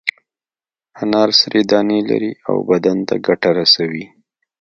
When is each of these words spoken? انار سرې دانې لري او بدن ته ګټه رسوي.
انار 1.01 1.29
سرې 1.39 1.61
دانې 1.71 1.99
لري 2.09 2.31
او 2.47 2.55
بدن 2.69 2.97
ته 3.07 3.15
ګټه 3.27 3.49
رسوي. 3.59 4.05